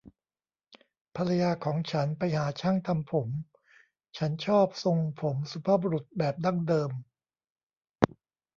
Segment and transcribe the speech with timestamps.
[1.15, 3.29] ภรรยาของฉันไปหาช่างทำผม
[4.17, 6.91] ฉันชอบทรงผมสุภาพบุรุษแบบดั้งเดิม